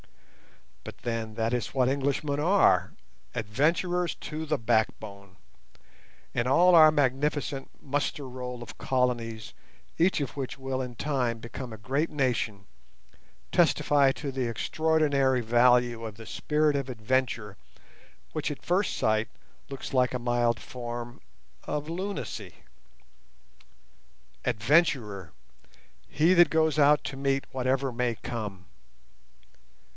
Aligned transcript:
But 0.83 0.97
then 1.03 1.35
that 1.35 1.53
is 1.53 1.75
what 1.75 1.87
Englishmen 1.87 2.39
are, 2.39 2.93
adventurers 3.35 4.15
to 4.15 4.47
the 4.47 4.57
backbone; 4.57 5.37
and 6.33 6.47
all 6.47 6.73
our 6.73 6.89
magnificent 6.89 7.69
muster 7.79 8.27
roll 8.27 8.63
of 8.63 8.79
colonies, 8.79 9.53
each 9.99 10.19
of 10.19 10.35
which 10.35 10.57
will 10.57 10.81
in 10.81 10.95
time 10.95 11.37
become 11.37 11.71
a 11.71 11.77
great 11.77 12.09
nation, 12.09 12.65
testify 13.51 14.11
to 14.13 14.31
the 14.31 14.47
extraordinary 14.49 15.41
value 15.41 16.03
of 16.03 16.15
the 16.17 16.25
spirit 16.25 16.75
of 16.75 16.89
adventure 16.89 17.57
which 18.33 18.49
at 18.49 18.65
first 18.65 18.95
sight 18.97 19.29
looks 19.69 19.93
like 19.93 20.15
a 20.15 20.19
mild 20.19 20.59
form 20.59 21.21
of 21.65 21.89
lunacy. 21.89 22.55
"Adventurer"—he 24.45 26.33
that 26.33 26.49
goes 26.49 26.79
out 26.79 27.03
to 27.03 27.15
meet 27.15 27.45
whatever 27.51 27.91
may 27.91 28.15
come. 28.15 28.65